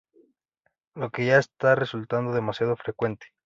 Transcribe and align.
Lo 0.95 1.11
que 1.11 1.27
ya 1.27 1.37
está 1.37 1.75
resultando 1.75 2.33
demasiado 2.33 2.75
frecuente 2.75 3.27